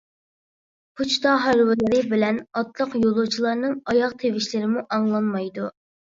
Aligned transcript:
پوچتا 0.99 1.33
ھارۋىلىرى 1.43 1.99
بىلەن 2.13 2.39
ئاتلىق 2.63 2.97
يولۇچىلارنىڭ 3.05 3.77
ئاياغ 3.93 4.19
تىۋىشلىرىمۇ 4.27 4.85
ئاڭلانمايدۇ. 4.99 5.71